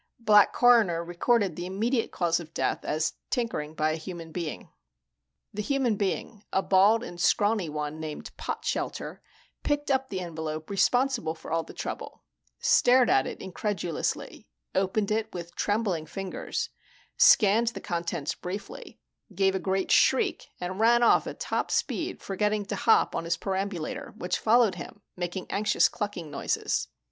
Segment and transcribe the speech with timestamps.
[0.19, 4.69] Black Coroner recorded the immediate cause of death as tinkering by a human being.
[5.53, 9.19] The human being, a bald and scrawny one named Potshelter,
[9.61, 12.23] picked up the envelope responsible for all the trouble,
[12.57, 16.69] stared at it incredulously, opened it with trembling fingers,
[17.15, 18.99] scanned the contents briefly,
[19.35, 23.37] gave a great shriek and ran off at top speed, forgetting to hop on his
[23.37, 26.87] perambulator, which followed him making anxious clucking noises.